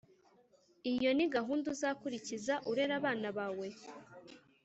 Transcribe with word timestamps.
Iyo 0.93 1.09
ni 1.17 1.25
gahunda 1.35 1.65
uzakurikiza 1.73 2.53
urera 2.69 2.93
abana 2.99 3.27
bawe 3.37 3.67